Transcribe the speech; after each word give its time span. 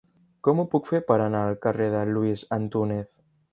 Com 0.45 0.61
ho 0.61 0.65
puc 0.71 0.89
fer 0.93 1.01
per 1.09 1.17
anar 1.27 1.43
al 1.49 1.59
carrer 1.67 1.91
de 1.99 2.03
Luis 2.17 2.47
Antúnez? 2.61 3.09